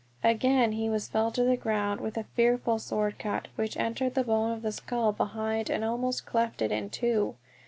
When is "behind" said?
5.11-5.69